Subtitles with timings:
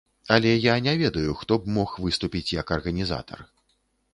[0.35, 3.39] Але я не ведаю, хто б мог выступіць як арганізатар.